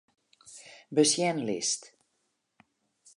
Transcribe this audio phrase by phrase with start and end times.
[0.95, 1.81] Besjenlist.